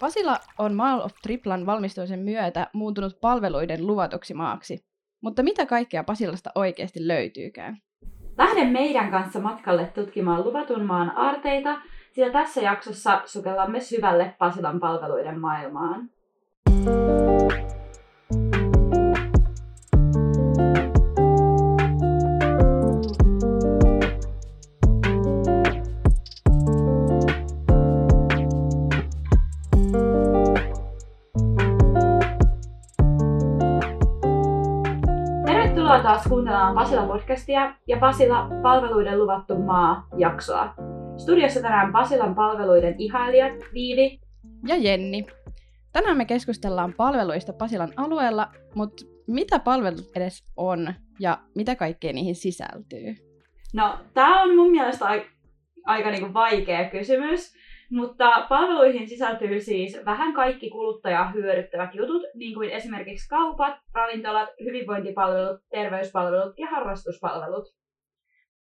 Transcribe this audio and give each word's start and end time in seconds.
Pasila 0.00 0.40
on 0.58 0.74
Mall 0.74 1.00
of 1.00 1.12
Triplan 1.22 1.66
valmistumisen 1.66 2.18
myötä 2.18 2.66
muuntunut 2.72 3.20
palveluiden 3.20 3.86
luvatuksi 3.86 4.34
maaksi. 4.34 4.84
Mutta 5.20 5.42
mitä 5.42 5.66
kaikkea 5.66 6.04
Pasilasta 6.04 6.50
oikeasti 6.54 7.08
löytyykään? 7.08 7.76
Lähde 8.38 8.64
meidän 8.64 9.10
kanssa 9.10 9.40
matkalle 9.40 9.86
tutkimaan 9.94 10.44
luvatun 10.44 10.84
maan 10.84 11.12
aarteita, 11.16 11.80
sillä 12.12 12.32
tässä 12.32 12.60
jaksossa 12.60 13.22
sukellamme 13.26 13.80
syvälle 13.80 14.34
Pasilan 14.38 14.80
palveluiden 14.80 15.40
maailmaan. 15.40 16.10
Tervetuloa 16.84 17.67
taas 36.08 36.26
kuuntelemaan 36.28 36.74
Pasila-podcastia 36.74 37.74
ja 37.86 37.96
Pasila 37.96 38.48
palveluiden 38.62 39.18
luvattu 39.18 39.56
maa-jaksoa. 39.62 40.74
Studiossa 41.16 41.62
tänään 41.62 41.92
Pasilan 41.92 42.34
palveluiden 42.34 42.94
ihailijat 42.98 43.52
Viivi 43.74 44.20
Ja 44.66 44.76
Jenni. 44.76 45.26
Tänään 45.92 46.16
me 46.16 46.24
keskustellaan 46.24 46.94
palveluista 46.96 47.52
Pasilan 47.52 47.92
alueella, 47.96 48.48
mutta 48.74 49.04
mitä 49.26 49.58
palvelut 49.58 50.10
edes 50.16 50.44
on 50.56 50.94
ja 51.20 51.38
mitä 51.54 51.76
kaikkea 51.76 52.12
niihin 52.12 52.34
sisältyy? 52.34 53.14
No, 53.74 53.98
tämä 54.14 54.42
on 54.42 54.56
mun 54.56 54.70
mielestä 54.70 55.04
aika, 55.04 55.26
aika 55.84 56.10
niinku 56.10 56.34
vaikea 56.34 56.90
kysymys, 56.90 57.54
mutta 57.90 58.46
palveluihin 58.48 59.08
sisältyy 59.08 59.60
siis 59.60 59.98
vähän 60.04 60.34
kaikki 60.34 60.70
kuluttajaa 60.70 61.30
hyödyttävät 61.30 61.94
jutut, 61.94 62.22
niin 62.34 62.54
kuin 62.54 62.70
esimerkiksi 62.70 63.28
kaupat, 63.28 63.74
ravintolat, 63.94 64.48
hyvinvointipalvelut, 64.64 65.60
terveyspalvelut 65.70 66.54
ja 66.58 66.66
harrastuspalvelut. 66.66 67.64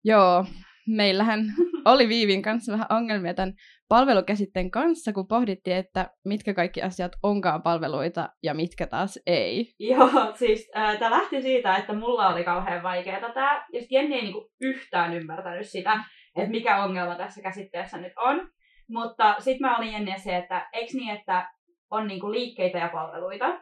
Joo, 0.05 0.45
meillähän 0.89 1.41
oli 1.85 2.09
Viivin 2.09 2.43
kanssa 2.43 2.73
vähän 2.73 2.87
ongelmia 2.91 3.35
tämän 3.35 3.55
palvelukäsitteen 3.89 4.71
kanssa, 4.71 5.13
kun 5.13 5.29
pohdittiin, 5.29 5.77
että 5.77 6.11
mitkä 6.25 6.55
kaikki 6.55 6.83
asiat 6.83 7.13
onkaan 7.23 7.63
palveluita 7.63 8.29
ja 8.43 8.55
mitkä 8.55 8.87
taas 8.87 9.19
ei. 9.27 9.75
Joo, 9.79 10.11
siis 10.35 10.71
äh, 10.77 10.99
tämä 10.99 11.11
lähti 11.11 11.43
siitä, 11.43 11.77
että 11.77 11.93
mulla 11.93 12.29
oli 12.29 12.45
kauhean 12.45 12.83
vaikeaa 12.83 13.33
tämä, 13.33 13.67
ja 13.73 13.81
Jenni 13.91 14.15
ei 14.15 14.23
niinku 14.23 14.51
yhtään 14.61 15.15
ymmärtänyt 15.15 15.69
sitä, 15.69 16.05
että 16.37 16.51
mikä 16.51 16.85
ongelma 16.85 17.15
tässä 17.15 17.43
käsitteessä 17.43 17.99
nyt 17.99 18.13
on. 18.17 18.51
Mutta 18.91 19.37
sitten 19.39 19.61
mä 19.69 19.77
olin 19.79 19.93
Jenni 19.93 20.15
se, 20.19 20.37
että 20.37 20.69
eikö 20.73 20.93
niin, 20.95 21.11
että 21.17 21.51
on 21.91 22.07
niinku 22.07 22.31
liikkeitä 22.31 22.79
ja 22.79 22.89
palveluita, 22.89 23.61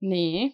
Niin. 0.00 0.52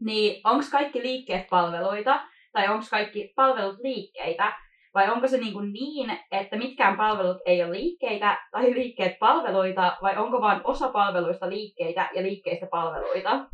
niin 0.00 0.40
onko 0.44 0.64
kaikki 0.70 1.02
liikkeet 1.02 1.46
palveluita, 1.50 2.20
tai 2.52 2.68
onko 2.68 2.84
kaikki 2.90 3.32
palvelut 3.36 3.78
liikkeitä, 3.82 4.52
vai 4.94 5.10
onko 5.10 5.28
se 5.28 5.38
niin, 5.38 5.52
kuin 5.52 5.72
niin, 5.72 6.18
että 6.32 6.56
mitkään 6.56 6.96
palvelut 6.96 7.36
ei 7.46 7.64
ole 7.64 7.72
liikkeitä 7.72 8.38
tai 8.50 8.74
liikkeet 8.74 9.18
palveluita, 9.18 9.96
vai 10.02 10.16
onko 10.16 10.40
vain 10.40 10.60
osa 10.64 10.88
palveluista 10.88 11.50
liikkeitä 11.50 12.10
ja 12.14 12.22
liikkeistä 12.22 12.66
palveluita? 12.70 13.46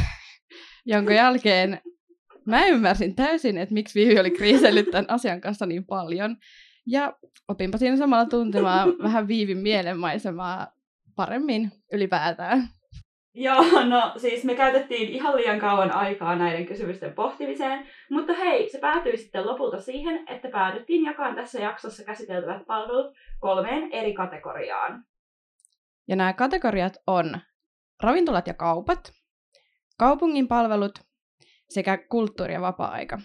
Jonka 0.86 1.12
jälkeen 1.12 1.80
mä 2.46 2.66
ymmärsin 2.66 3.14
täysin, 3.14 3.58
että 3.58 3.74
miksi 3.74 4.00
Viivi 4.00 4.20
oli 4.20 4.30
kriisellyt 4.30 4.90
tämän 4.90 5.10
asian 5.10 5.40
kanssa 5.40 5.66
niin 5.66 5.86
paljon. 5.86 6.36
Ja 6.86 7.12
opinpa 7.48 7.78
siinä 7.78 7.96
samalla 7.96 8.26
tuntemaan 8.26 8.88
vähän 9.02 9.28
Viivin 9.28 9.58
mielenmaisemaa 9.58 10.72
paremmin 11.16 11.72
ylipäätään. 11.92 12.68
Joo, 13.34 13.84
no 13.84 14.12
siis 14.16 14.44
me 14.44 14.54
käytettiin 14.54 15.08
ihan 15.08 15.36
liian 15.36 15.58
kauan 15.58 15.94
aikaa 15.94 16.36
näiden 16.36 16.66
kysymysten 16.66 17.12
pohtimiseen, 17.12 17.86
mutta 18.10 18.32
hei, 18.32 18.70
se 18.70 18.78
päätyi 18.78 19.16
sitten 19.16 19.46
lopulta 19.46 19.80
siihen, 19.80 20.28
että 20.28 20.48
päädyttiin 20.48 21.04
jakamaan 21.04 21.34
tässä 21.34 21.60
jaksossa 21.60 22.04
käsiteltävät 22.04 22.66
palvelut 22.66 23.14
kolmeen 23.40 23.92
eri 23.92 24.12
kategoriaan. 24.12 25.04
Ja 26.08 26.16
nämä 26.16 26.32
kategoriat 26.32 26.96
on 27.06 27.40
ravintolat 28.02 28.46
ja 28.46 28.54
kaupat, 28.54 29.12
kaupungin 29.98 30.48
palvelut 30.48 30.98
sekä 31.68 31.98
kulttuuri- 31.98 32.54
ja 32.54 32.60
vapaa-aika. 32.60 33.18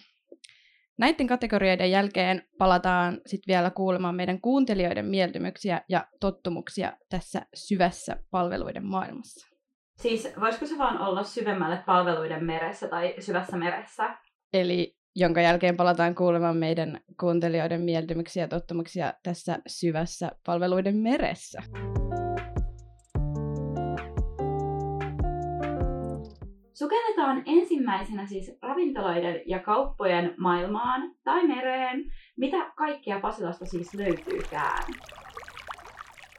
Näiden 0.97 1.27
kategorioiden 1.27 1.91
jälkeen 1.91 2.41
palataan 2.57 3.13
sitten 3.25 3.53
vielä 3.53 3.69
kuulemaan 3.69 4.15
meidän 4.15 4.41
kuuntelijoiden 4.41 5.05
mieltymyksiä 5.05 5.81
ja 5.89 6.07
tottumuksia 6.19 6.93
tässä 7.09 7.41
syvässä 7.55 8.17
palveluiden 8.31 8.85
maailmassa. 8.85 9.47
Siis 10.01 10.27
voisiko 10.39 10.65
se 10.65 10.77
vaan 10.77 11.01
olla 11.01 11.23
syvemmälle 11.23 11.83
palveluiden 11.85 12.45
meressä 12.45 12.87
tai 12.87 13.13
syvässä 13.19 13.57
meressä? 13.57 14.17
Eli 14.53 14.95
jonka 15.15 15.41
jälkeen 15.41 15.77
palataan 15.77 16.15
kuulemaan 16.15 16.57
meidän 16.57 16.99
kuuntelijoiden 17.19 17.81
mieltymyksiä 17.81 18.43
ja 18.43 18.47
tottumuksia 18.47 19.13
tässä 19.23 19.59
syvässä 19.67 20.31
palveluiden 20.45 20.97
meressä. 20.97 21.59
Sukelletaan 26.85 27.43
ensimmäisenä 27.45 28.25
siis 28.25 28.57
ravintoloiden 28.61 29.41
ja 29.45 29.59
kauppojen 29.59 30.33
maailmaan 30.37 31.15
tai 31.23 31.47
mereen. 31.47 32.03
Mitä 32.37 32.71
kaikkea 32.77 33.19
Pasilasta 33.19 33.65
siis 33.65 33.93
löytyykään? 33.93 34.83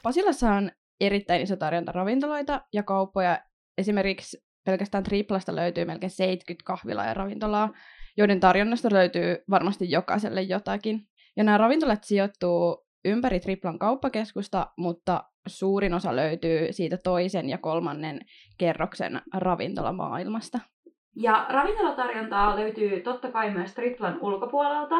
Pasilassa 0.02 0.52
on 0.52 0.70
erittäin 1.00 1.42
iso 1.42 1.56
tarjonta 1.56 1.92
ravintoloita 1.92 2.60
ja 2.72 2.82
kauppoja. 2.82 3.38
Esimerkiksi 3.78 4.38
pelkästään 4.64 5.04
Triplasta 5.04 5.56
löytyy 5.56 5.84
melkein 5.84 6.10
70 6.10 6.64
kahvilaa 6.66 7.06
ja 7.06 7.14
ravintolaa, 7.14 7.72
joiden 8.16 8.40
tarjonnasta 8.40 8.88
löytyy 8.92 9.36
varmasti 9.50 9.90
jokaiselle 9.90 10.42
jotakin. 10.42 11.00
Ja 11.36 11.44
nämä 11.44 11.58
ravintolat 11.58 12.04
sijoittuu 12.04 12.86
ympäri 13.04 13.40
Triplan 13.40 13.78
kauppakeskusta, 13.78 14.66
mutta 14.78 15.24
suurin 15.46 15.94
osa 15.94 16.16
löytyy 16.16 16.72
siitä 16.72 16.96
toisen 17.04 17.48
ja 17.48 17.58
kolmannen 17.58 18.20
kerroksen 18.58 19.20
ravintolamaailmasta. 19.34 20.58
Ja 21.16 21.46
ravintolatarjontaa 21.48 22.56
löytyy 22.56 23.00
totta 23.00 23.30
kai 23.30 23.50
myös 23.50 23.74
Triplan 23.74 24.18
ulkopuolelta. 24.20 24.96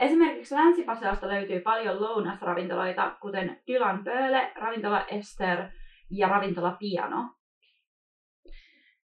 Esimerkiksi 0.00 0.54
länsi 0.54 0.84
löytyy 1.22 1.60
paljon 1.60 2.02
lounasravintoloita, 2.02 3.16
kuten 3.22 3.60
Dylan 3.66 4.04
Pöhle, 4.04 4.52
Ravintola 4.56 5.06
Ester 5.06 5.68
ja 6.10 6.28
Ravintola 6.28 6.76
Piano. 6.78 7.34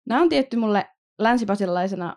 Nämä 0.07 0.23
on 0.23 0.29
tietty 0.29 0.57
mulle 0.57 0.87
länsipasilaisena 1.19 2.17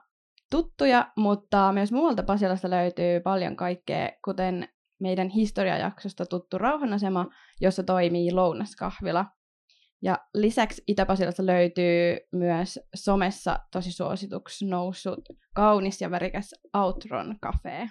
tuttuja, 0.51 1.11
mutta 1.17 1.71
myös 1.73 1.91
muualta 1.91 2.23
Pasilasta 2.23 2.69
löytyy 2.69 3.19
paljon 3.19 3.55
kaikkea, 3.55 4.09
kuten 4.25 4.67
meidän 4.99 5.29
historiajaksosta 5.29 6.25
tuttu 6.25 6.57
rauhanasema, 6.57 7.25
jossa 7.61 7.83
toimii 7.83 8.31
lounaskahvila. 8.31 9.25
Ja 10.01 10.17
lisäksi 10.33 10.83
Itä-Pasilasta 10.87 11.45
löytyy 11.45 12.17
myös 12.31 12.79
somessa 12.95 13.59
tosi 13.71 13.91
suosituksi 13.91 14.65
noussut 14.65 15.19
kaunis 15.55 16.01
ja 16.01 16.11
värikäs 16.11 16.55
Outron 16.73 17.35
Cafe. 17.45 17.89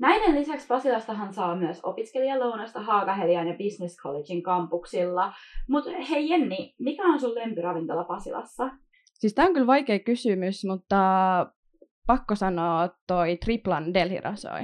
Näiden 0.00 0.34
lisäksi 0.34 0.66
Pasilastahan 0.66 1.34
saa 1.34 1.56
myös 1.56 1.80
opiskelijalounasta 1.82 2.80
Haakahelian 2.80 3.48
ja 3.48 3.54
Business 3.54 3.96
Collegein 4.02 4.42
kampuksilla. 4.42 5.32
Mutta 5.68 5.90
hei 6.10 6.28
Jenni, 6.28 6.74
mikä 6.78 7.02
on 7.02 7.20
sun 7.20 7.34
lempiravintola 7.34 8.04
Pasilassa? 8.04 8.70
Siis 9.14 9.34
tämä 9.34 9.48
on 9.48 9.54
kyllä 9.54 9.66
vaikea 9.66 9.98
kysymys, 9.98 10.64
mutta 10.64 10.96
pakko 12.06 12.34
sanoa 12.34 12.88
toi 13.06 13.36
Triplan 13.36 13.94
Delhi 13.94 14.20
Rasoi. 14.20 14.60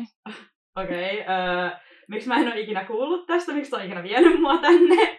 Okei, 0.77 1.21
okay, 1.21 1.35
uh, 1.67 1.73
miksi 2.09 2.29
mä 2.29 2.37
en 2.37 2.47
ole 2.47 2.61
ikinä 2.61 2.85
kuullut 2.85 3.27
tästä? 3.27 3.53
Miksi 3.53 3.71
sä 3.71 3.83
ikinä 3.83 4.03
vienyt 4.03 4.41
mua 4.41 4.59
tänne? 4.59 5.19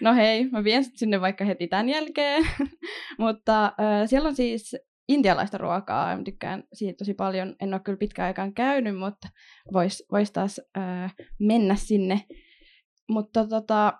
no 0.00 0.14
hei, 0.14 0.48
mä 0.50 0.64
vien 0.64 0.84
sinne 0.84 1.20
vaikka 1.20 1.44
heti 1.44 1.66
tämän 1.66 1.88
jälkeen. 1.88 2.46
Mutta 3.18 3.72
uh, 3.78 4.08
siellä 4.08 4.28
on 4.28 4.36
siis 4.36 4.76
intialaista 5.08 5.58
ruokaa. 5.58 6.16
Mä 6.16 6.22
tykkään 6.22 6.64
siitä 6.72 6.98
tosi 6.98 7.14
paljon. 7.14 7.56
En 7.60 7.74
ole 7.74 7.80
kyllä 7.80 7.98
pitkään 7.98 8.26
aikaan 8.26 8.54
käynyt, 8.54 8.98
mutta 8.98 9.28
vois, 9.72 10.06
vois 10.12 10.30
taas 10.32 10.60
uh, 10.78 11.26
mennä 11.40 11.74
sinne. 11.74 12.20
Mutta 13.08 13.48
tota, 13.48 13.92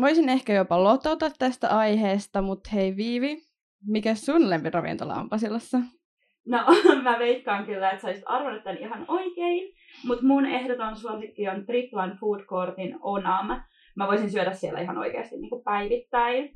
voisin 0.00 0.28
ehkä 0.28 0.52
jopa 0.52 0.84
lotota 0.84 1.30
tästä 1.38 1.68
aiheesta, 1.68 2.42
mutta 2.42 2.70
hei 2.72 2.96
Viivi, 2.96 3.38
mikä 3.86 4.14
sun 4.14 4.50
lempiravintola 4.50 5.14
on 5.14 5.28
Pasilassa? 5.28 5.78
No, 6.46 6.58
mä 7.02 7.18
veikkaan 7.18 7.66
kyllä, 7.66 7.90
että 7.90 8.02
sä 8.02 8.08
olisit 8.08 8.64
tämän 8.64 8.78
ihan 8.78 9.04
oikein. 9.08 9.74
Mutta 10.06 10.26
mun 10.26 10.46
ehdoton 10.46 10.96
suosikki 10.96 11.48
on 11.48 11.66
Triplan 11.66 12.16
Food 12.20 12.40
Courtin 12.40 12.98
Onam. 13.00 13.46
Mä 13.96 14.06
voisin 14.06 14.30
syödä 14.30 14.52
siellä 14.52 14.80
ihan 14.80 14.98
oikeasti 14.98 15.36
niin 15.36 15.50
kuin 15.50 15.64
päivittäin. 15.64 16.54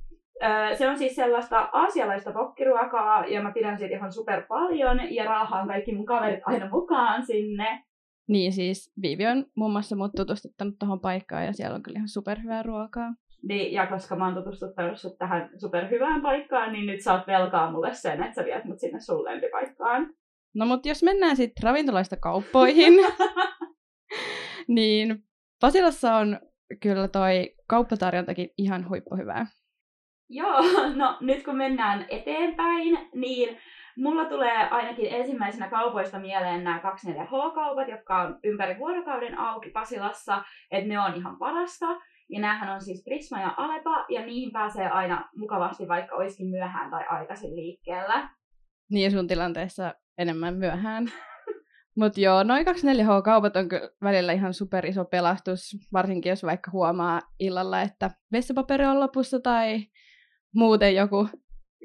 Se 0.78 0.88
on 0.88 0.98
siis 0.98 1.16
sellaista 1.16 1.68
aasialaista 1.72 2.32
pokkiruokaa 2.32 3.26
ja 3.26 3.42
mä 3.42 3.52
pidän 3.52 3.78
siitä 3.78 3.96
ihan 3.96 4.12
super 4.12 4.42
paljon 4.48 5.14
ja 5.14 5.24
raahaan 5.24 5.68
kaikki 5.68 5.94
mun 5.94 6.06
kaverit 6.06 6.40
aina 6.46 6.68
mukaan 6.70 7.26
sinne. 7.26 7.84
Niin 8.28 8.52
siis 8.52 8.92
Viivi 9.02 9.26
on 9.26 9.46
muun 9.56 9.72
muassa 9.72 9.96
mut 9.96 10.12
tutustuttanut 10.16 10.74
tuohon 10.78 11.00
paikkaan 11.00 11.44
ja 11.44 11.52
siellä 11.52 11.74
on 11.74 11.82
kyllä 11.82 11.96
ihan 11.96 12.08
superhyvää 12.08 12.62
ruokaa. 12.62 13.14
Niin, 13.48 13.72
ja 13.72 13.86
koska 13.86 14.16
mä 14.16 14.24
oon 14.24 14.34
tutustuttanut 14.34 14.98
sut 14.98 15.18
tähän 15.18 15.50
superhyvään 15.60 16.22
paikkaan, 16.22 16.72
niin 16.72 16.86
nyt 16.86 17.00
saat 17.00 17.26
velkaa 17.26 17.70
mulle 17.70 17.94
sen, 17.94 18.22
että 18.22 18.34
sä 18.34 18.44
viet 18.44 18.64
mut 18.64 18.78
sinne 18.78 19.00
sun 19.00 19.24
lempipaikkaan. 19.24 20.14
No 20.54 20.66
mutta 20.66 20.88
jos 20.88 21.02
mennään 21.02 21.36
sitten 21.36 21.62
ravintolaista 21.62 22.16
kauppoihin, 22.16 22.94
niin 24.68 25.24
Pasilassa 25.60 26.14
on 26.14 26.38
kyllä 26.80 27.08
toi 27.08 27.54
kauppatarjontakin 27.66 28.50
ihan 28.58 28.88
huippuhyvää. 28.88 29.46
Joo, 30.28 30.62
no 30.94 31.16
nyt 31.20 31.44
kun 31.44 31.56
mennään 31.56 32.06
eteenpäin, 32.08 32.98
niin 33.14 33.58
mulla 33.96 34.24
tulee 34.24 34.68
ainakin 34.70 35.14
ensimmäisenä 35.14 35.70
kaupoista 35.70 36.18
mieleen 36.18 36.64
nämä 36.64 36.78
24H-kaupat, 36.78 37.88
jotka 37.88 38.20
on 38.20 38.38
ympäri 38.44 38.78
vuorokauden 38.78 39.38
auki 39.38 39.70
Pasilassa, 39.70 40.42
että 40.70 40.88
ne 40.88 41.00
on 41.00 41.14
ihan 41.14 41.38
parasta. 41.38 41.86
Ja 42.34 42.40
näähän 42.40 42.74
on 42.74 42.80
siis 42.80 43.04
Prisma 43.04 43.40
ja 43.40 43.54
Alepa, 43.56 44.04
ja 44.08 44.26
niihin 44.26 44.52
pääsee 44.52 44.88
aina 44.88 45.28
mukavasti, 45.36 45.88
vaikka 45.88 46.16
olisikin 46.16 46.48
myöhään 46.48 46.90
tai 46.90 47.04
aikaisin 47.08 47.56
liikkeellä. 47.56 48.28
Niin 48.90 49.10
sun 49.10 49.26
tilanteessa 49.26 49.94
enemmän 50.18 50.54
myöhään. 50.54 51.12
Mutta 52.00 52.20
joo, 52.20 52.42
noin 52.42 52.66
24H-kaupat 52.66 53.56
on 53.56 53.68
kyllä 53.68 53.88
välillä 54.02 54.32
ihan 54.32 54.54
super 54.54 54.86
iso 54.86 55.04
pelastus, 55.04 55.76
varsinkin 55.92 56.30
jos 56.30 56.42
vaikka 56.42 56.70
huomaa 56.70 57.20
illalla, 57.38 57.82
että 57.82 58.10
vessapaperi 58.32 58.84
on 58.84 59.00
lopussa 59.00 59.40
tai 59.40 59.86
muuten 60.54 60.94
joku 60.94 61.28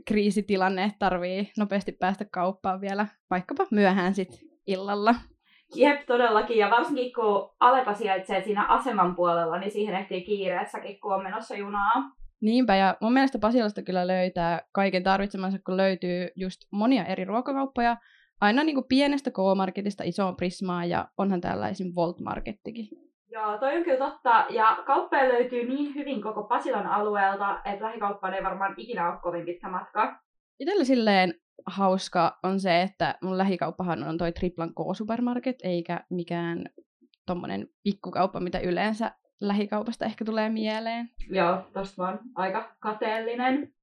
kriisitilanne, 0.07 0.92
tarvii 1.00 1.51
nopeasti 1.57 1.92
päästä 1.92 2.25
kauppaan 2.31 2.81
vielä 2.81 3.07
vaikkapa 3.30 3.68
myöhään 3.72 4.16
sit 4.16 4.40
illalla. 4.68 5.16
Jep, 5.75 6.06
todellakin. 6.06 6.57
Ja 6.57 6.69
varsinkin 6.69 7.13
kun 7.13 7.50
Alepa 7.60 7.94
sijaitsee 7.94 8.44
siinä 8.44 8.66
aseman 8.66 9.16
puolella, 9.16 9.60
niin 9.60 9.71
siihen 9.71 9.95
ehtii 9.95 10.24
kiireessäkin, 10.24 11.00
kun 11.00 11.13
on 11.13 11.24
menossa 11.24 11.56
junaa. 11.56 11.94
Niinpä, 12.42 12.75
ja 12.75 12.98
mun 13.01 13.13
mielestä 13.13 13.39
Pasilasta 13.39 13.81
kyllä 13.81 14.07
löytää 14.07 14.62
kaiken 14.74 15.04
tarvitsemansa, 15.04 15.57
kun 15.66 15.77
löytyy 15.77 16.30
just 16.36 16.62
monia 16.71 17.06
eri 17.06 17.25
ruokakauppoja, 17.25 17.98
aina 18.42 18.63
niin 18.63 18.75
kuin 18.75 18.86
pienestä 18.89 19.31
K-marketista 19.31 20.04
isoon 20.04 20.36
Prismaan, 20.36 20.89
ja 20.89 21.07
onhan 21.18 21.42
täällä 21.42 21.69
esim. 21.69 21.88
Volt-markettikin. 21.95 22.88
Joo, 23.31 23.57
toi 23.57 23.77
on 23.77 23.83
kyllä 23.83 23.98
totta. 23.98 24.45
Ja 24.50 24.77
kauppoja 24.86 25.30
löytyy 25.30 25.68
niin 25.68 25.95
hyvin 25.95 26.22
koko 26.22 26.44
Pasilan 26.44 26.88
alueelta, 26.88 27.62
että 27.65 27.86
lähikauppaan 27.86 28.33
ei 28.33 28.44
varmaan 28.44 28.74
ikinä 28.77 29.12
ole 29.12 29.19
kovin 29.22 29.45
pitkä 29.45 29.69
matka. 29.69 30.19
Itsellä 30.60 30.83
silleen 30.83 31.33
hauska 31.66 32.40
on 32.44 32.60
se, 32.60 32.82
että 32.82 33.16
mun 33.22 33.38
lähikauppahan 33.38 34.04
on 34.04 34.18
toi 34.18 34.32
Triplan 34.32 34.70
K-supermarket, 34.70 35.56
eikä 35.64 36.04
mikään 36.10 36.66
tommonen 37.26 37.68
pikkukauppa, 37.84 38.40
mitä 38.40 38.60
yleensä 38.60 39.12
lähikaupasta 39.42 40.06
ehkä 40.06 40.26
tulee 40.26 40.50
mieleen. 40.50 41.10
Joo, 41.30 41.58
tosta 41.74 42.04
vaan 42.04 42.20
aika 42.36 42.76
kateellinen. 42.80 43.74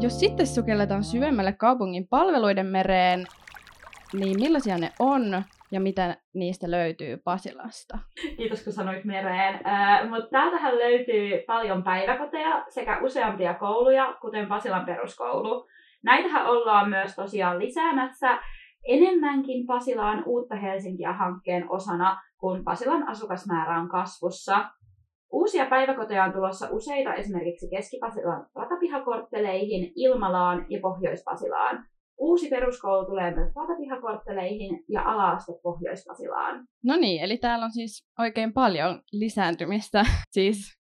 Jos 0.00 0.20
sitten 0.20 0.46
sukelletaan 0.46 1.04
syvemmälle 1.04 1.52
kaupungin 1.52 2.08
palveluiden 2.08 2.66
mereen, 2.66 3.26
niin 4.12 4.40
millaisia 4.40 4.78
ne 4.78 4.92
on 4.98 5.42
ja 5.72 5.80
mitä 5.80 6.16
niistä 6.34 6.70
löytyy 6.70 7.16
Pasilasta? 7.16 7.98
Kiitos 8.36 8.64
kun 8.64 8.72
sanoit 8.72 9.04
mereen. 9.04 9.66
Äh, 9.66 10.10
Mutta 10.10 10.30
täältähän 10.30 10.78
löytyy 10.78 11.42
paljon 11.46 11.82
päiväkoteja 11.82 12.64
sekä 12.68 13.00
useampia 13.02 13.54
kouluja, 13.54 14.14
kuten 14.20 14.46
Pasilan 14.46 14.86
peruskoulu. 14.86 15.66
Näitähän 16.04 16.46
ollaan 16.46 16.88
myös 16.88 17.14
tosiaan 17.14 17.58
lisäämässä 17.58 18.38
enemmänkin 18.84 19.66
Pasilaan 19.66 20.22
uutta 20.26 20.56
Helsinkiä 20.56 21.12
hankkeen 21.12 21.70
osana, 21.70 22.20
kun 22.38 22.64
Pasilan 22.64 23.08
asukasmäärä 23.08 23.80
on 23.80 23.88
kasvussa. 23.88 24.70
Uusia 25.32 25.66
päiväkoteja 25.66 26.24
on 26.24 26.32
tulossa 26.32 26.68
useita 26.70 27.14
esimerkiksi 27.14 27.68
Keski-Pasilan 27.70 28.46
ratapihakortteleihin, 28.54 29.92
Ilmalaan 29.96 30.66
ja 30.68 30.78
Pohjois-Pasilaan. 30.82 31.84
Uusi 32.20 32.48
peruskoulu 32.48 33.06
tulee 33.06 33.34
myös 33.34 33.52
ratapihakortteleihin 33.56 34.84
ja 34.88 35.02
ala-aste 35.02 35.52
Pohjois-Pasilaan. 35.62 36.64
No 36.84 36.96
niin, 36.96 37.22
eli 37.22 37.38
täällä 37.38 37.64
on 37.64 37.72
siis 37.72 38.08
oikein 38.18 38.52
paljon 38.52 39.02
lisääntymistä, 39.12 40.04
siis 40.36 40.80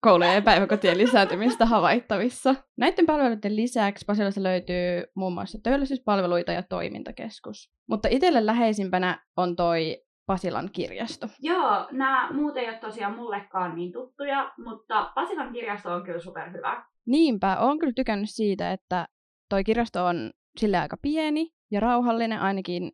koulujen 0.00 0.34
ja 0.34 0.42
päiväkotien 0.42 0.98
lisääntymistä 0.98 1.66
havaittavissa. 1.66 2.54
Näiden 2.76 3.06
palveluiden 3.06 3.56
lisäksi 3.56 4.04
Pasilassa 4.04 4.42
löytyy 4.42 5.04
muun 5.16 5.32
muassa 5.32 5.58
työllisyyspalveluita 5.62 6.52
ja 6.52 6.62
toimintakeskus. 6.62 7.70
Mutta 7.88 8.08
itselle 8.10 8.46
läheisimpänä 8.46 9.24
on 9.36 9.56
toi 9.56 10.02
Pasilan 10.26 10.70
kirjasto. 10.72 11.26
Joo, 11.40 11.86
nämä 11.90 12.32
muut 12.32 12.56
ei 12.56 12.68
ole 12.68 12.78
tosiaan 12.78 13.16
mullekaan 13.16 13.74
niin 13.74 13.92
tuttuja, 13.92 14.52
mutta 14.64 15.12
Pasilan 15.14 15.52
kirjasto 15.52 15.92
on 15.92 16.04
kyllä 16.04 16.20
superhyvä. 16.20 16.84
Niinpä, 17.06 17.56
on 17.60 17.78
kyllä 17.78 17.92
tykännyt 17.96 18.30
siitä, 18.30 18.72
että 18.72 19.06
toi 19.48 19.64
kirjasto 19.64 20.04
on 20.04 20.30
sille 20.58 20.78
aika 20.78 20.96
pieni 21.02 21.52
ja 21.70 21.80
rauhallinen 21.80 22.40
ainakin 22.40 22.92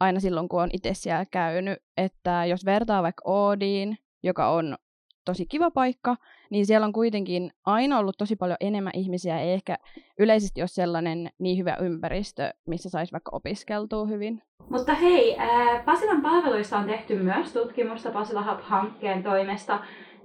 aina 0.00 0.20
silloin, 0.20 0.48
kun 0.48 0.62
on 0.62 0.70
itse 0.72 0.94
siellä 0.94 1.24
käynyt. 1.30 1.78
Että 1.96 2.44
jos 2.44 2.64
vertaa 2.64 3.02
vaikka 3.02 3.22
Oodiin, 3.26 3.98
joka 4.22 4.50
on 4.50 4.76
tosi 5.24 5.46
kiva 5.46 5.70
paikka, 5.70 6.16
niin 6.50 6.66
siellä 6.66 6.84
on 6.84 6.92
kuitenkin 6.92 7.50
aina 7.66 7.98
ollut 7.98 8.18
tosi 8.18 8.36
paljon 8.36 8.56
enemmän 8.60 8.92
ihmisiä, 8.96 9.40
ei 9.40 9.52
ehkä 9.52 9.78
yleisesti 10.18 10.62
ole 10.62 10.68
sellainen 10.68 11.30
niin 11.38 11.58
hyvä 11.58 11.76
ympäristö, 11.80 12.50
missä 12.66 12.90
saisi 12.90 13.12
vaikka 13.12 13.36
opiskeltua 13.36 14.06
hyvin. 14.06 14.42
Mutta 14.70 14.94
hei, 14.94 15.36
Pasilan 15.84 16.22
palveluista 16.22 16.78
on 16.78 16.86
tehty 16.86 17.16
myös 17.16 17.52
tutkimusta 17.52 18.10
Pasila 18.10 18.42
Hub-hankkeen 18.42 19.22
toimesta. 19.22 19.80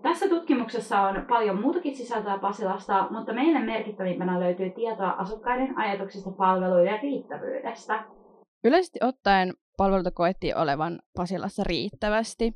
Tässä 0.06 0.30
tutkimuksessa 0.30 1.02
on 1.02 1.26
paljon 1.30 1.62
muutakin 1.62 1.96
sisältöä 1.96 2.38
Pasilasta, 2.38 3.08
mutta 3.12 3.34
meille 3.34 3.60
merkittävimpänä 3.60 4.40
löytyy 4.40 4.70
tietoa 4.70 5.10
asukkaiden 5.10 5.78
ajatuksista 5.78 6.32
palveluiden 6.32 7.00
riittävyydestä. 7.02 8.06
Yleisesti 8.64 9.00
ottaen 9.02 9.54
palveluita 9.78 10.12
koettiin 10.12 10.58
olevan 10.58 11.00
Pasilassa 11.16 11.64
riittävästi, 11.64 12.52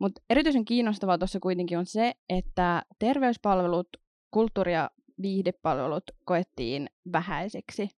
mutta 0.00 0.20
erityisen 0.30 0.64
kiinnostavaa 0.64 1.18
tuossa 1.18 1.40
kuitenkin 1.40 1.78
on 1.78 1.86
se, 1.86 2.12
että 2.28 2.82
terveyspalvelut, 2.98 3.88
kulttuuri- 4.30 4.72
ja 4.72 4.90
viihdepalvelut 5.22 6.04
koettiin 6.24 6.86
vähäiseksi. 7.12 7.88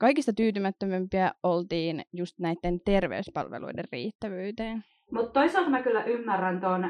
Kaikista 0.00 0.32
tyytymättömimpiä 0.32 1.32
oltiin 1.42 2.02
just 2.12 2.38
näiden 2.38 2.80
terveyspalveluiden 2.84 3.84
riittävyyteen. 3.92 4.84
Mutta 5.10 5.40
toisaalta 5.40 5.70
mä 5.70 5.82
kyllä 5.82 6.04
ymmärrän 6.04 6.60
ton, 6.60 6.84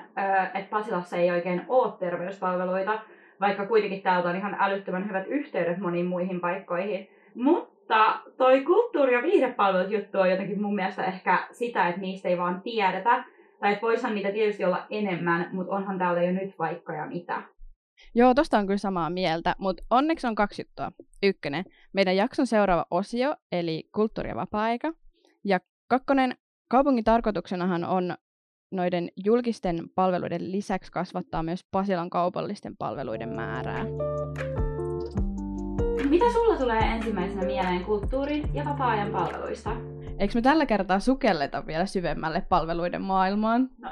että 0.55 0.70
Pasilassa 0.70 1.17
ei 1.17 1.31
oikein 1.31 1.64
ole 1.69 1.92
terveyspalveluita, 1.99 3.00
vaikka 3.40 3.66
kuitenkin 3.66 4.02
täältä 4.02 4.28
on 4.28 4.37
ihan 4.37 4.57
älyttömän 4.61 5.09
hyvät 5.09 5.26
yhteydet 5.26 5.78
moniin 5.78 6.07
muihin 6.07 6.40
paikkoihin. 6.40 7.09
Mutta 7.35 8.21
toi 8.37 8.64
kulttuuri- 8.64 9.14
ja 9.14 9.23
viihdepalvelut 9.23 9.90
juttu 9.90 10.19
on 10.19 10.31
jotenkin 10.31 10.62
mun 10.62 10.75
mielestä 10.75 11.04
ehkä 11.04 11.49
sitä, 11.52 11.88
että 11.88 12.00
niistä 12.00 12.28
ei 12.28 12.38
vaan 12.38 12.61
tiedetä. 12.62 13.25
Tai 13.61 13.73
että 13.73 13.83
voisihan 13.83 14.14
niitä 14.14 14.33
tietysti 14.33 14.64
olla 14.64 14.87
enemmän, 14.90 15.49
mutta 15.52 15.75
onhan 15.75 15.99
täällä 15.99 16.23
jo 16.23 16.33
nyt 16.33 16.59
vaikka 16.59 16.92
ja 16.92 17.07
mitä. 17.07 17.42
Joo, 18.14 18.35
tosta 18.35 18.59
on 18.59 18.66
kyllä 18.66 18.78
samaa 18.78 19.11
mieltä, 19.11 19.54
mutta 19.59 19.83
onneksi 19.90 20.26
on 20.26 20.35
kaksi 20.35 20.62
juttua. 20.62 20.92
Ykkönen, 21.23 21.64
meidän 21.92 22.16
jakson 22.16 22.47
seuraava 22.47 22.87
osio, 22.90 23.37
eli 23.52 23.88
kulttuuri- 23.95 24.28
ja 24.28 24.37
vapaa-aika. 24.37 24.92
Ja 25.45 25.61
kakkonen, 25.88 26.37
kaupungin 26.68 27.04
tarkoituksenahan 27.04 27.84
on 27.84 28.14
noiden 28.70 29.08
julkisten 29.25 29.90
palveluiden 29.94 30.52
lisäksi 30.52 30.92
kasvattaa 30.92 31.42
myös 31.42 31.64
Pasilan 31.70 32.10
kaupallisten 32.10 32.76
palveluiden 32.76 33.28
määrää. 33.28 33.84
Mitä 36.08 36.32
sulla 36.32 36.56
tulee 36.56 36.80
ensimmäisenä 36.80 37.46
mieleen 37.46 37.84
kulttuurin 37.84 38.54
ja 38.54 38.64
vapaa-ajan 38.64 39.10
palveluista? 39.10 39.70
Eikö 40.18 40.34
me 40.34 40.42
tällä 40.42 40.66
kertaa 40.66 41.00
sukelleta 41.00 41.66
vielä 41.66 41.87
syvemmälle 41.87 42.40
palveluiden 42.48 43.02
maailmaan? 43.02 43.68
No, 43.78 43.90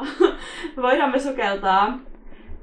voidaan 0.83 1.11
me 1.11 1.19
sukeltaa. 1.19 1.99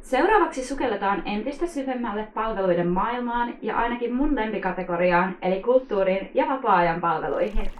Seuraavaksi 0.01 0.65
sukelletaan 0.65 1.21
entistä 1.25 1.67
syvemmälle 1.67 2.27
palveluiden 2.33 2.87
maailmaan 2.87 3.55
ja 3.61 3.77
ainakin 3.77 4.13
mun 4.13 4.35
lempikategoriaan, 4.35 5.37
eli 5.41 5.61
kulttuurin 5.61 6.31
ja 6.33 6.45
vapaa-ajan 6.47 7.01
palveluihin. 7.01 7.71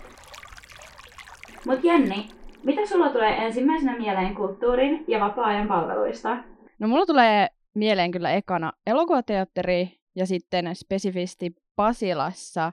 Mut 1.67 1.84
Jenni, 1.84 2.25
mitä 2.63 2.86
sulla 2.86 3.10
tulee 3.10 3.46
ensimmäisenä 3.46 3.98
mieleen 3.98 4.36
kulttuurin 4.36 5.03
ja 5.08 5.20
vapaa-ajan 5.20 5.67
palveluista? 5.67 6.38
No 6.79 6.88
mulla 6.88 7.05
tulee 7.05 7.48
mieleen 7.74 8.12
kyllä 8.12 8.32
ekana 8.32 8.74
elokuvateatteri 8.88 10.00
ja 10.15 10.25
sitten 10.25 10.75
spesifisti 10.75 11.55
Pasilassa 11.75 12.72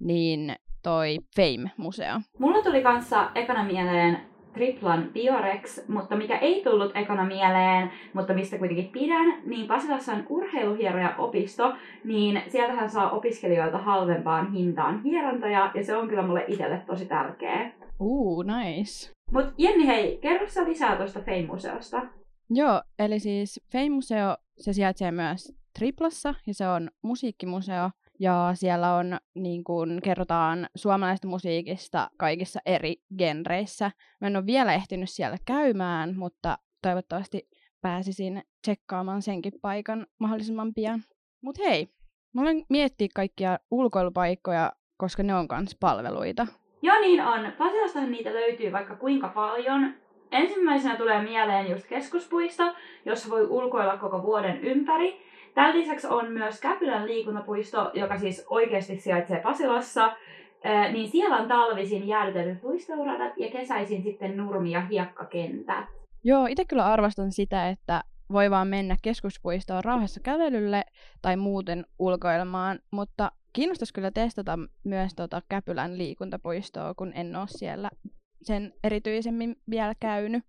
niin 0.00 0.56
toi 0.82 1.18
Fame-museo. 1.36 2.20
Mulla 2.38 2.62
tuli 2.62 2.82
kanssa 2.82 3.30
ekana 3.34 3.64
mieleen 3.64 4.20
Triplan 4.58 5.10
Biorex, 5.12 5.88
mutta 5.88 6.16
mikä 6.16 6.38
ei 6.38 6.62
tullut 6.64 6.92
ekana 6.96 7.24
mieleen, 7.24 7.90
mutta 8.12 8.34
mistä 8.34 8.58
kuitenkin 8.58 8.88
pidän, 8.88 9.42
niin 9.46 9.66
Pasilassa 9.66 10.12
on 10.12 10.26
urheiluhieroja 10.28 11.14
opisto, 11.18 11.74
niin 12.04 12.42
sieltähän 12.48 12.90
saa 12.90 13.10
opiskelijoilta 13.10 13.78
halvempaan 13.78 14.52
hintaan 14.52 15.02
hierontoja, 15.02 15.70
ja 15.74 15.84
se 15.84 15.96
on 15.96 16.08
kyllä 16.08 16.22
mulle 16.22 16.44
itselle 16.48 16.82
tosi 16.86 17.06
tärkeä. 17.06 17.72
Uu, 18.00 18.36
uh, 18.36 18.44
nice. 18.44 19.10
Mut 19.32 19.46
Jenni, 19.58 19.86
hei, 19.86 20.18
kerro 20.22 20.48
sä 20.48 20.64
lisää 20.64 20.96
tuosta 20.96 21.20
Fame-museosta. 21.20 22.02
Joo, 22.50 22.82
eli 22.98 23.18
siis 23.18 23.60
Fame-museo, 23.72 24.36
se 24.56 24.72
sijaitsee 24.72 25.10
myös 25.10 25.56
Triplassa, 25.78 26.34
ja 26.46 26.54
se 26.54 26.68
on 26.68 26.90
musiikkimuseo, 27.02 27.90
ja 28.18 28.50
siellä 28.54 28.94
on, 28.94 29.18
niin 29.34 29.64
kuin, 29.64 30.00
kerrotaan 30.02 30.66
suomalaista 30.74 31.28
musiikista 31.28 32.10
kaikissa 32.16 32.60
eri 32.66 32.94
genreissä. 33.18 33.90
Mä 34.20 34.26
en 34.26 34.36
ole 34.36 34.46
vielä 34.46 34.74
ehtinyt 34.74 35.10
siellä 35.10 35.36
käymään, 35.44 36.16
mutta 36.16 36.58
toivottavasti 36.82 37.48
pääsisin 37.80 38.42
tsekkaamaan 38.62 39.22
senkin 39.22 39.52
paikan 39.62 40.06
mahdollisimman 40.20 40.74
pian. 40.74 41.02
Mut 41.42 41.58
hei, 41.58 41.88
mä 42.34 42.40
olen 42.40 42.64
miettiä 42.68 43.08
kaikkia 43.14 43.58
ulkoilupaikkoja, 43.70 44.72
koska 44.96 45.22
ne 45.22 45.34
on 45.34 45.48
kans 45.48 45.76
palveluita. 45.80 46.46
Joo 46.82 47.00
niin 47.00 47.20
on. 47.24 47.52
Pasilastahan 47.58 48.10
niitä 48.10 48.30
löytyy 48.30 48.72
vaikka 48.72 48.96
kuinka 48.96 49.28
paljon. 49.28 49.94
Ensimmäisenä 50.30 50.96
tulee 50.96 51.22
mieleen 51.22 51.70
just 51.70 51.86
keskuspuisto, 51.86 52.74
jossa 53.04 53.30
voi 53.30 53.46
ulkoilla 53.46 53.96
koko 53.96 54.22
vuoden 54.22 54.60
ympäri. 54.60 55.27
Tämän 55.58 55.78
lisäksi 55.78 56.06
on 56.06 56.32
myös 56.32 56.60
Käpylän 56.60 57.06
liikuntapuisto, 57.06 57.90
joka 57.94 58.18
siis 58.18 58.46
oikeasti 58.50 59.00
sijaitsee 59.00 59.40
Pasilassa. 59.40 60.16
Niin 60.92 61.10
siellä 61.10 61.36
on 61.36 61.48
talvisin 61.48 62.08
jäädytetyt 62.08 62.62
luisteuradat 62.62 63.32
ja 63.36 63.50
kesäisin 63.50 64.02
sitten 64.02 64.36
nurmi- 64.36 64.70
ja 64.70 64.80
hiekkakentät. 64.80 65.84
Joo, 66.24 66.46
itse 66.46 66.64
kyllä 66.64 66.86
arvostan 66.86 67.32
sitä, 67.32 67.68
että 67.68 68.02
voi 68.32 68.50
vaan 68.50 68.68
mennä 68.68 68.96
keskuspuistoon 69.02 69.84
rauhassa 69.84 70.20
kävelylle 70.20 70.84
tai 71.22 71.36
muuten 71.36 71.86
ulkoilmaan, 71.98 72.78
mutta 72.90 73.32
kiinnostaisi 73.52 73.94
kyllä 73.94 74.10
testata 74.10 74.58
myös 74.84 75.14
tuota 75.14 75.42
Käpylän 75.48 75.98
liikuntapuistoa, 75.98 76.94
kun 76.94 77.12
en 77.14 77.36
ole 77.36 77.46
siellä 77.48 77.90
sen 78.42 78.72
erityisemmin 78.84 79.56
vielä 79.70 79.94
käynyt. 80.00 80.44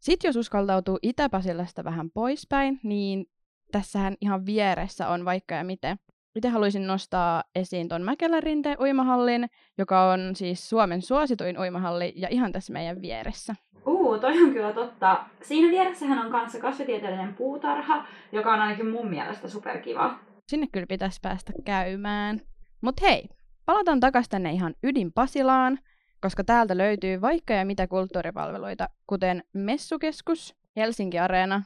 Sitten 0.00 0.28
jos 0.28 0.36
uskaltautuu 0.36 0.98
Itä-Pasilasta 1.02 1.84
vähän 1.84 2.10
poispäin, 2.10 2.80
niin 2.82 3.26
tässähän 3.74 4.16
ihan 4.20 4.46
vieressä 4.46 5.08
on 5.08 5.24
vaikka 5.24 5.54
ja 5.54 5.64
miten. 5.64 5.96
Itse 6.36 6.48
haluaisin 6.48 6.86
nostaa 6.86 7.44
esiin 7.54 7.88
tuon 7.88 8.02
Mäkelärinte 8.02 8.76
uimahallin, 8.80 9.46
joka 9.78 10.10
on 10.10 10.36
siis 10.36 10.68
Suomen 10.68 11.02
suosituin 11.02 11.58
uimahalli 11.58 12.12
ja 12.16 12.28
ihan 12.28 12.52
tässä 12.52 12.72
meidän 12.72 13.02
vieressä. 13.02 13.54
Uu, 13.86 14.18
toi 14.18 14.42
on 14.42 14.52
kyllä 14.52 14.72
totta. 14.72 15.24
Siinä 15.42 15.70
vieressähän 15.70 16.18
on 16.26 16.32
kanssa 16.32 16.58
kasvitieteellinen 16.60 17.34
puutarha, 17.34 18.04
joka 18.32 18.52
on 18.52 18.60
ainakin 18.60 18.90
mun 18.90 19.08
mielestä 19.08 19.48
superkiva. 19.48 20.18
Sinne 20.48 20.66
kyllä 20.72 20.86
pitäisi 20.86 21.18
päästä 21.22 21.52
käymään. 21.64 22.40
Mut 22.80 23.02
hei, 23.02 23.28
palataan 23.66 24.00
takaisin 24.00 24.30
tänne 24.30 24.52
ihan 24.52 24.74
ydin 24.82 25.12
Pasilaan, 25.12 25.78
koska 26.20 26.44
täältä 26.44 26.76
löytyy 26.76 27.20
vaikka 27.20 27.54
ja 27.54 27.64
mitä 27.64 27.86
kulttuuripalveluita, 27.86 28.88
kuten 29.06 29.44
Messukeskus, 29.52 30.54
Helsinki 30.76 31.18
Areena 31.18 31.62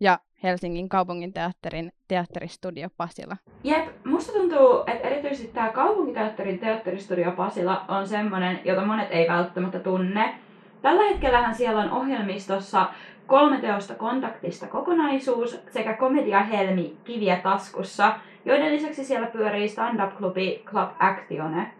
ja 0.00 0.18
Helsingin 0.44 0.88
kaupunginteatterin 0.88 1.92
teatteristudio 2.08 2.88
Pasila. 2.96 3.36
Jep, 3.64 3.88
musta 4.04 4.32
tuntuu, 4.32 4.84
että 4.86 5.08
erityisesti 5.08 5.52
tämä 5.52 5.68
kaupunginteatterin 5.68 6.58
teatteristudio 6.58 7.32
Pasila 7.32 7.84
on 7.88 8.08
semmoinen, 8.08 8.60
jota 8.64 8.86
monet 8.86 9.08
ei 9.10 9.28
välttämättä 9.28 9.78
tunne. 9.78 10.34
Tällä 10.82 11.02
hetkellähän 11.02 11.54
siellä 11.54 11.80
on 11.80 11.90
ohjelmistossa 11.90 12.88
kolme 13.26 13.60
teosta 13.60 13.94
kontaktista 13.94 14.66
kokonaisuus 14.66 15.60
sekä 15.70 15.96
komedia 15.96 16.42
Helmi 16.42 16.96
Kiviä 17.04 17.36
taskussa, 17.36 18.20
joiden 18.44 18.72
lisäksi 18.72 19.04
siellä 19.04 19.26
pyörii 19.26 19.68
stand-up-klubi 19.68 20.62
Club 20.66 20.90
Actione. 20.98 21.74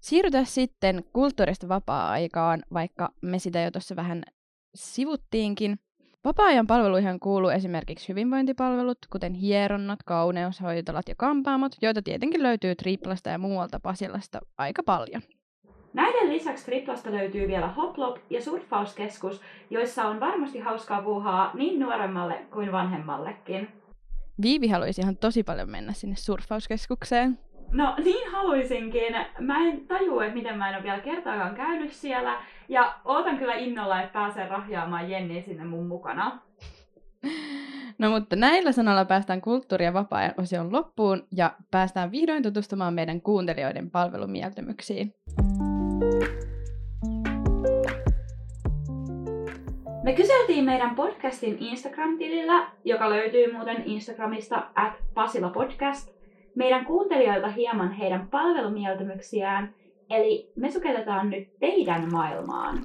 Siirrytään 0.00 0.46
sitten 0.46 1.04
kulttuurista 1.12 1.68
vapaa-aikaan, 1.68 2.62
vaikka 2.72 3.08
me 3.22 3.38
sitä 3.38 3.60
jo 3.60 3.70
tuossa 3.70 3.96
vähän 3.96 4.22
sivuttiinkin. 4.74 5.76
Vapaa-ajan 6.26 6.66
palveluihin 6.66 7.20
kuuluu 7.20 7.50
esimerkiksi 7.50 8.08
hyvinvointipalvelut, 8.08 8.98
kuten 9.12 9.34
hieronnat, 9.34 10.02
kauneushoitolat 10.02 11.08
ja 11.08 11.14
kampaamot, 11.14 11.72
joita 11.82 12.02
tietenkin 12.02 12.42
löytyy 12.42 12.74
Triplasta 12.74 13.30
ja 13.30 13.38
muualta 13.38 13.80
Pasilasta 13.80 14.40
aika 14.58 14.82
paljon. 14.82 15.22
Näiden 15.92 16.32
lisäksi 16.32 16.64
Triplasta 16.64 17.12
löytyy 17.12 17.48
vielä 17.48 17.68
Hoplop 17.68 18.16
ja 18.30 18.42
Surffauskeskus, 18.42 19.40
joissa 19.70 20.04
on 20.04 20.20
varmasti 20.20 20.58
hauskaa 20.58 21.02
puuhaa 21.02 21.50
niin 21.54 21.80
nuoremmalle 21.80 22.46
kuin 22.52 22.72
vanhemmallekin. 22.72 23.68
Viivi 24.42 24.68
haluaisi 24.68 25.00
ihan 25.00 25.16
tosi 25.16 25.42
paljon 25.42 25.70
mennä 25.70 25.92
sinne 25.92 26.16
surffauskeskukseen. 26.16 27.38
No 27.72 27.94
niin 28.04 28.30
haluaisinkin. 28.32 29.14
Mä 29.38 29.58
en 29.58 29.86
tajua, 29.86 30.24
että 30.24 30.36
miten 30.36 30.58
mä 30.58 30.68
en 30.68 30.74
ole 30.74 30.82
vielä 30.82 31.00
kertaakaan 31.00 31.54
käynyt 31.54 31.92
siellä. 31.92 32.36
Ja 32.68 32.94
ootan 33.04 33.38
kyllä 33.38 33.54
innolla, 33.54 34.00
että 34.00 34.12
pääsen 34.12 34.50
rahjaamaan 34.50 35.10
Jenni 35.10 35.42
sinne 35.42 35.64
mun 35.64 35.86
mukana. 35.86 36.38
No 37.98 38.10
mutta 38.10 38.36
näillä 38.36 38.72
sanoilla 38.72 39.04
päästään 39.04 39.40
kulttuuri- 39.40 39.84
ja 39.84 39.92
vapaa-ajan 39.94 40.34
osion 40.38 40.72
loppuun 40.72 41.26
ja 41.36 41.54
päästään 41.70 42.10
vihdoin 42.10 42.42
tutustumaan 42.42 42.94
meidän 42.94 43.20
kuuntelijoiden 43.20 43.90
palvelumieltymyksiin. 43.90 45.14
Me 50.02 50.12
kyseltiin 50.12 50.64
meidän 50.64 50.94
podcastin 50.94 51.56
Instagram-tilillä, 51.60 52.66
joka 52.84 53.10
löytyy 53.10 53.52
muuten 53.52 53.82
Instagramista 53.84 54.66
at 54.74 54.92
Pasila 55.14 55.50
Podcast, 55.50 56.15
meidän 56.56 56.86
kuuntelijoilta 56.86 57.48
hieman 57.48 57.92
heidän 57.92 58.28
palvelumieltymyksiään, 58.28 59.74
eli 60.10 60.52
me 60.56 60.70
sukelletaan 60.70 61.30
nyt 61.30 61.58
teidän 61.58 62.12
maailmaan. 62.12 62.78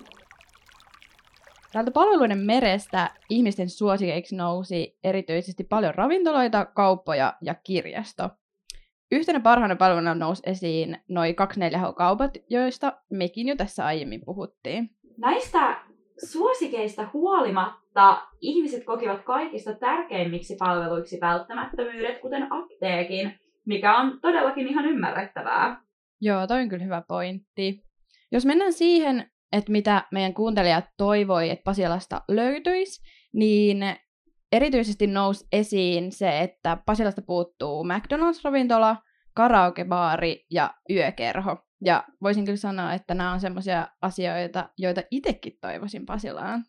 Täältä 1.71 1.91
palveluiden 1.91 2.37
merestä 2.37 3.09
ihmisten 3.29 3.69
suosikeiksi 3.69 4.35
nousi 4.35 4.97
erityisesti 5.03 5.63
paljon 5.63 5.95
ravintoloita, 5.95 6.65
kauppoja 6.65 7.33
ja 7.41 7.55
kirjasto. 7.55 8.29
Yhtenä 9.11 9.39
parhaana 9.39 9.75
palveluna 9.75 10.15
nousi 10.15 10.43
esiin 10.45 10.97
noin 11.07 11.35
24H-kaupat, 11.35 12.37
joista 12.49 12.93
mekin 13.09 13.47
jo 13.47 13.55
tässä 13.55 13.85
aiemmin 13.85 14.21
puhuttiin. 14.25 14.89
Näistä 15.17 15.77
suosikeista 16.31 17.09
huolimatta 17.13 18.21
ihmiset 18.41 18.83
kokivat 18.83 19.23
kaikista 19.23 19.73
tärkeimmiksi 19.73 20.55
palveluiksi 20.59 21.17
välttämättömyydet, 21.21 22.19
kuten 22.19 22.47
apteekin, 22.53 23.39
mikä 23.65 23.97
on 23.97 24.19
todellakin 24.21 24.67
ihan 24.67 24.85
ymmärrettävää. 24.85 25.81
Joo, 26.21 26.47
toi 26.47 26.61
on 26.61 26.69
kyllä 26.69 26.83
hyvä 26.83 27.03
pointti. 27.07 27.83
Jos 28.31 28.45
mennään 28.45 28.73
siihen, 28.73 29.31
että 29.51 29.71
mitä 29.71 30.03
meidän 30.11 30.33
kuuntelijat 30.33 30.85
toivoi, 30.97 31.49
että 31.49 31.63
Pasilasta 31.63 32.21
löytyisi, 32.27 33.01
niin 33.33 33.77
erityisesti 34.51 35.07
nousi 35.07 35.47
esiin 35.51 36.11
se, 36.11 36.39
että 36.39 36.77
Pasilasta 36.85 37.21
puuttuu 37.21 37.83
McDonald's-ravintola, 37.83 38.95
karaokebaari 39.35 40.45
ja 40.51 40.73
yökerho. 40.89 41.57
Ja 41.85 42.03
voisin 42.21 42.45
kyllä 42.45 42.57
sanoa, 42.57 42.93
että 42.93 43.13
nämä 43.13 43.31
on 43.33 43.39
sellaisia 43.39 43.87
asioita, 44.01 44.69
joita 44.77 45.01
itsekin 45.11 45.57
toivoisin 45.61 46.05
Pasilaan. 46.05 46.63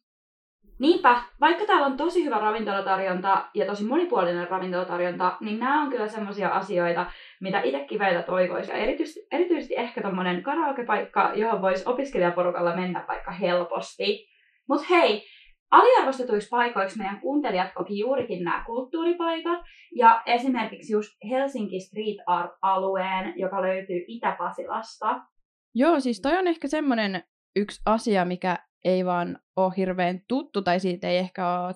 Niinpä, 0.83 1.23
vaikka 1.41 1.65
täällä 1.65 1.87
on 1.87 1.97
tosi 1.97 2.25
hyvä 2.25 2.39
ravintolatarjonta 2.39 3.49
ja 3.55 3.67
tosi 3.67 3.85
monipuolinen 3.85 4.49
ravintolatarjonta, 4.49 5.37
niin 5.41 5.61
nämä 5.61 5.83
on 5.83 5.91
kyllä 5.91 6.09
semmoisia 6.09 6.49
asioita, 6.49 7.07
mitä 7.41 7.61
itsekin 7.61 7.99
välillä 7.99 8.23
toivoisi. 8.23 8.71
Ja 8.71 8.77
erityisesti, 8.77 9.21
erityisesti 9.33 9.75
ehkä 9.77 10.03
tommonen 10.03 10.43
karaokepaikka, 10.43 11.33
johon 11.35 11.63
voisi 11.63 11.85
opiskelijaporukalla 11.87 12.77
mennä 12.77 13.05
vaikka 13.09 13.31
helposti. 13.31 14.27
Mutta 14.69 14.87
hei, 14.91 15.23
aliarvostetuiksi 15.71 16.49
paikoiksi 16.49 16.99
meidän 16.99 17.21
kuuntelijat 17.21 17.75
koki 17.75 17.99
juurikin 17.99 18.45
nämä 18.45 18.65
kulttuuripaikat 18.67 19.61
ja 19.97 20.23
esimerkiksi 20.27 20.93
just 20.93 21.11
Helsinki 21.31 21.81
Street 21.81 22.19
Art-alueen, 22.27 23.33
joka 23.37 23.63
löytyy 23.63 24.05
Itä-Pasilasta. 24.07 25.21
Joo, 25.75 26.01
siis 26.01 26.21
toi 26.21 26.39
on 26.39 26.47
ehkä 26.47 26.69
semmoinen 26.69 27.23
yksi 27.57 27.83
asia, 27.87 28.25
mikä 28.25 28.59
ei 28.85 29.05
vaan 29.05 29.39
ole 29.57 29.73
hirveän 29.77 30.21
tuttu 30.29 30.63
tai 30.63 30.81
siitä 30.81 31.09
ei 31.09 31.19
ehkä 31.19 31.61
ole 31.61 31.75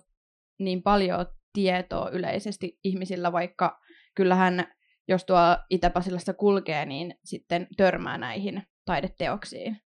niin 0.58 0.82
paljon 0.82 1.26
tietoa 1.52 2.10
yleisesti 2.10 2.78
ihmisillä, 2.84 3.32
vaikka 3.32 3.80
kyllähän 4.14 4.66
jos 5.08 5.24
tuo 5.24 5.38
Itä-Pasilassa 5.70 6.34
kulkee, 6.34 6.86
niin 6.86 7.14
sitten 7.24 7.66
törmää 7.76 8.18
näihin 8.18 8.62
taideteoksiin. 8.84 9.85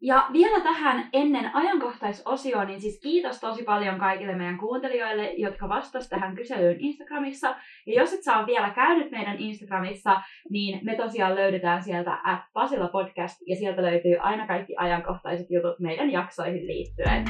Ja 0.00 0.26
vielä 0.32 0.60
tähän 0.60 1.08
ennen 1.12 1.56
ajankohtaisosioon, 1.56 2.66
niin 2.66 2.80
siis 2.80 3.00
kiitos 3.02 3.40
tosi 3.40 3.62
paljon 3.62 3.98
kaikille 3.98 4.34
meidän 4.34 4.58
kuuntelijoille, 4.58 5.32
jotka 5.32 5.68
vastasivat 5.68 6.10
tähän 6.10 6.36
kyselyyn 6.36 6.80
Instagramissa. 6.80 7.56
Ja 7.86 8.00
jos 8.00 8.12
et 8.12 8.22
saa 8.22 8.46
vielä 8.46 8.70
käynyt 8.70 9.10
meidän 9.10 9.38
Instagramissa, 9.38 10.20
niin 10.50 10.80
me 10.84 10.96
tosiaan 10.96 11.34
löydetään 11.34 11.82
sieltä 11.82 12.18
at 12.24 12.40
Pasilla 12.52 12.88
Podcast, 12.88 13.36
ja 13.46 13.56
sieltä 13.56 13.82
löytyy 13.82 14.16
aina 14.20 14.46
kaikki 14.46 14.74
ajankohtaiset 14.76 15.46
jutut 15.50 15.78
meidän 15.80 16.10
jaksoihin 16.10 16.66
liittyen. 16.66 17.24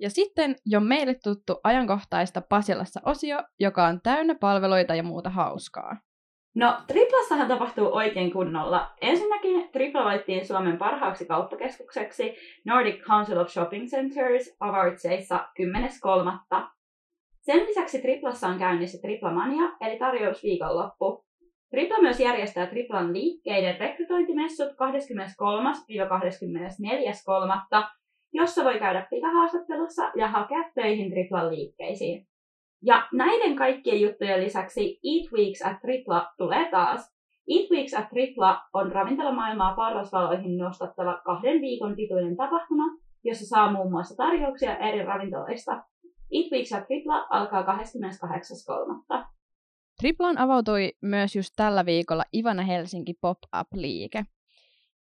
Ja 0.00 0.10
sitten 0.10 0.56
jo 0.66 0.80
meille 0.80 1.14
tuttu 1.24 1.60
ajankohtaista 1.64 2.40
Pasilassa 2.40 3.00
osio, 3.06 3.38
joka 3.60 3.84
on 3.84 4.00
täynnä 4.02 4.34
palveluita 4.34 4.94
ja 4.94 5.02
muuta 5.02 5.30
hauskaa. 5.30 6.07
No, 6.58 6.74
Triplassahan 6.86 7.48
tapahtuu 7.48 7.96
oikein 7.96 8.32
kunnolla. 8.32 8.90
Ensinnäkin 9.00 9.68
Tripla 9.72 10.04
valittiin 10.04 10.46
Suomen 10.46 10.78
parhaaksi 10.78 11.26
kauppakeskukseksi 11.26 12.34
Nordic 12.66 13.02
Council 13.02 13.38
of 13.38 13.48
Shopping 13.48 13.86
Centers 13.86 14.56
Awardsissa 14.60 15.48
10.3. 16.54 16.66
Sen 17.40 17.66
lisäksi 17.66 18.02
Triplassa 18.02 18.48
on 18.48 18.58
käynnissä 18.58 18.98
Triplamania, 19.02 19.62
eli 19.80 19.98
tarjousviikonloppu. 19.98 21.24
Tripla 21.70 21.98
myös 22.00 22.20
järjestää 22.20 22.66
Triplan 22.66 23.12
liikkeiden 23.12 23.80
rekrytointimessut 23.80 24.68
23.–24.3., 24.68 24.74
jossa 28.32 28.64
voi 28.64 28.78
käydä 28.78 29.06
pikahaastattelussa 29.10 30.10
ja 30.16 30.28
hakea 30.28 30.70
töihin 30.74 31.10
Triplan 31.10 31.50
liikkeisiin. 31.50 32.27
Ja 32.82 33.08
näiden 33.12 33.56
kaikkien 33.56 34.00
juttujen 34.00 34.44
lisäksi 34.44 35.00
Eat 35.04 35.32
Weeks 35.32 35.62
at 35.62 35.80
Tripla 35.80 36.32
tulee 36.36 36.70
taas. 36.70 37.18
Eat 37.48 37.70
Weeks 37.70 37.94
at 37.94 38.08
Tripla 38.08 38.62
on 38.72 38.92
ravintolamaailmaa 38.92 39.74
parrasvaloihin 39.74 40.58
nostattava 40.58 41.20
kahden 41.24 41.60
viikon 41.60 41.96
pituinen 41.96 42.36
tapahtuma, 42.36 42.84
jossa 43.24 43.46
saa 43.46 43.72
muun 43.72 43.90
muassa 43.90 44.16
tarjouksia 44.16 44.76
eri 44.76 45.04
ravintoloista. 45.04 45.72
Eat 46.32 46.52
Weeks 46.52 46.72
at 46.72 46.86
Tripla 46.86 47.26
alkaa 47.30 47.62
28.3. 47.62 49.24
Triplaan 50.00 50.38
avautui 50.38 50.92
myös 51.02 51.36
just 51.36 51.52
tällä 51.56 51.86
viikolla 51.86 52.24
Ivana 52.36 52.62
Helsinki 52.62 53.14
Pop-up-liike. 53.14 54.24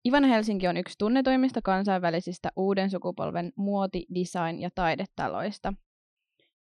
Ivana 0.06 0.28
Helsinki 0.28 0.68
on 0.68 0.78
yksi 0.78 0.96
tunnetuimmista 0.98 1.62
kansainvälisistä 1.62 2.50
uuden 2.56 2.90
sukupolven 2.90 3.52
muoti-, 3.56 4.06
design- 4.16 4.62
ja 4.62 4.70
taidetaloista– 4.76 5.74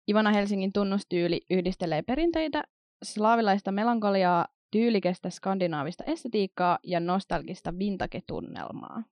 Ivana 0.10 0.32
Helsingin 0.32 0.74
tunnustyyli 0.74 1.42
yhdistelee 1.50 2.02
perinteitä, 2.02 2.64
slaavilaista 3.04 3.72
melankoliaa, 3.72 4.48
tyylikästä 4.72 5.30
skandinaavista 5.30 6.04
estetiikkaa 6.04 6.80
ja 6.84 7.00
nostalgista 7.00 7.74
vintage-tunnelmaa. 7.80 9.04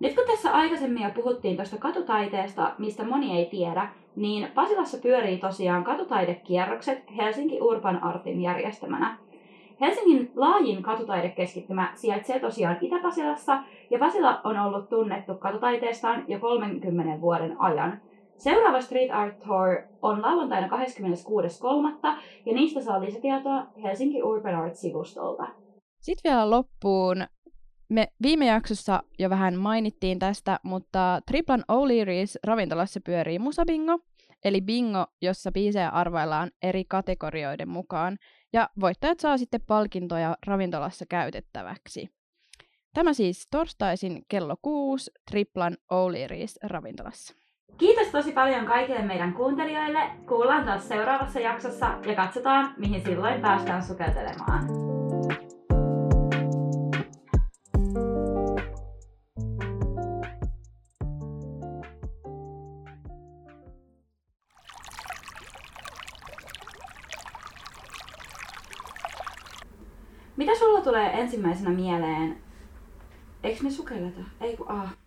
Nyt 0.00 0.14
kun 0.14 0.24
tässä 0.26 0.52
aikaisemmin 0.52 1.02
jo 1.02 1.10
puhuttiin 1.10 1.56
tuosta 1.56 1.76
katutaiteesta, 1.76 2.74
mistä 2.78 3.04
moni 3.04 3.38
ei 3.38 3.46
tiedä, 3.46 3.88
niin 4.16 4.48
Pasilassa 4.54 4.98
pyörii 4.98 5.38
tosiaan 5.38 5.84
katutaidekierrokset 5.84 7.04
Helsinki 7.16 7.60
Urban 7.60 8.02
Artin 8.02 8.42
järjestämänä. 8.42 9.18
Helsingin 9.80 10.30
laajin 10.34 10.82
katutaidekeskittymä 10.82 11.92
sijaitsee 11.94 12.40
tosiaan 12.40 12.78
Itä-Pasilassa, 12.80 13.62
ja 13.90 13.98
Pasila 13.98 14.40
on 14.44 14.58
ollut 14.58 14.88
tunnettu 14.88 15.34
katutaiteestaan 15.34 16.24
jo 16.28 16.38
30 16.38 17.20
vuoden 17.20 17.60
ajan– 17.60 18.00
Seuraava 18.42 18.80
Street 18.80 19.10
Art 19.10 19.38
Tour 19.38 19.82
on 20.02 20.22
lauantaina 20.22 20.66
26.3. 20.66 22.22
ja 22.46 22.52
niistä 22.52 22.80
saa 22.80 23.00
lisätietoa 23.00 23.66
Helsinki 23.82 24.22
Urban 24.22 24.54
Art-sivustolta. 24.54 25.48
Sitten 26.00 26.30
vielä 26.30 26.50
loppuun. 26.50 27.16
Me 27.88 28.08
viime 28.22 28.46
jaksossa 28.46 29.02
jo 29.18 29.30
vähän 29.30 29.56
mainittiin 29.56 30.18
tästä, 30.18 30.60
mutta 30.62 31.20
Triplan 31.26 31.64
O'Leary's 31.72 32.38
ravintolassa 32.46 33.00
pyörii 33.06 33.38
musabingo, 33.38 33.98
eli 34.44 34.60
bingo, 34.60 35.06
jossa 35.22 35.52
biisejä 35.52 35.88
arvaillaan 35.88 36.50
eri 36.62 36.84
kategorioiden 36.84 37.68
mukaan, 37.68 38.16
ja 38.52 38.68
voittajat 38.80 39.20
saa 39.20 39.38
sitten 39.38 39.60
palkintoja 39.66 40.36
ravintolassa 40.46 41.04
käytettäväksi. 41.08 42.08
Tämä 42.94 43.12
siis 43.12 43.46
torstaisin 43.50 44.22
kello 44.28 44.54
6 44.62 45.10
Triplan 45.30 45.76
O'Leary's 45.92 46.68
ravintolassa. 46.68 47.41
Kiitos 47.78 48.08
tosi 48.08 48.32
paljon 48.32 48.66
kaikille 48.66 49.02
meidän 49.02 49.32
kuuntelijoille. 49.32 50.00
Kuullaan 50.28 50.64
taas 50.64 50.88
seuraavassa 50.88 51.40
jaksossa 51.40 51.90
ja 52.06 52.14
katsotaan, 52.14 52.74
mihin 52.76 53.02
silloin 53.02 53.40
päästään 53.40 53.82
sukeltelemaan. 53.82 54.66
Mitä 70.36 70.58
sulla 70.58 70.80
tulee 70.80 71.20
ensimmäisenä 71.20 71.70
mieleen? 71.70 72.38
Eikö 73.42 73.62
me 73.62 73.70
sukelleta? 73.70 74.20
Ei 74.40 74.56
kun 74.56 74.70
ah. 74.70 75.01